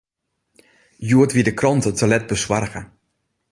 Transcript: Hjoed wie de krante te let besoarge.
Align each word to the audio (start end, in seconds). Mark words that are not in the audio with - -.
Hjoed 0.97 1.31
wie 1.35 1.43
de 1.47 1.53
krante 1.59 1.91
te 1.91 2.05
let 2.07 2.27
besoarge. 2.31 2.81